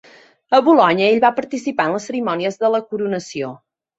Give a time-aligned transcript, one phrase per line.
[0.59, 3.53] A Bolonya ell va participar en les cerimònies de la coronació.